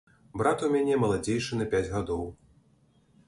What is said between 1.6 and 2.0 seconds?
на пяць